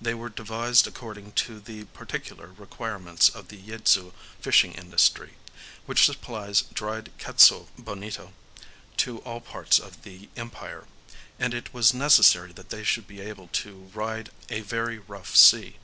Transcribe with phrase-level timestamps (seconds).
[0.00, 5.34] They were devised according to the particular requirements of the Yaidzu fishing industry,
[5.86, 8.32] which supplies dried katsuo (bonito)
[8.98, 10.86] to all parts of the Empire;
[11.40, 15.74] and it was necessary that they should be able to ride a very rough sea.